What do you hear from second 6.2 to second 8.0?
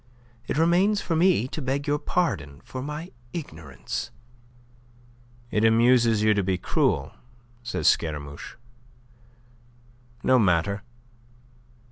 you to be cruel," said